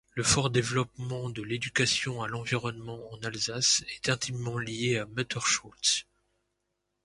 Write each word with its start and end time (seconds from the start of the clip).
Le 0.15 0.23
fort 0.23 0.49
développement 0.49 1.29
de 1.29 1.43
l’éducation 1.43 2.23
à 2.23 2.27
l’environnement 2.27 3.07
en 3.13 3.19
Alsace 3.21 3.83
est 3.95 4.09
intimement 4.09 4.57
lié 4.57 4.97
à 4.97 5.05
Muttersholtz. 5.05 6.07